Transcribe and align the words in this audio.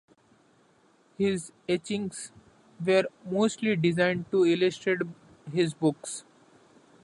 His 1.19 1.51
etchings 1.69 2.31
were 2.83 3.03
mostly 3.23 3.75
designed 3.75 4.31
to 4.31 4.45
illustrate 4.47 4.97
his 5.53 5.75
books. 5.75 6.23